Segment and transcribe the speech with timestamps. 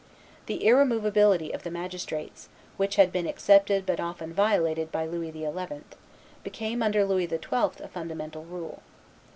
[0.47, 5.81] The irremovability of the magistrates, which had been accepted but often violated by Louis XI.,
[6.43, 7.37] became under Louis XII.
[7.83, 8.81] a fundamental rule.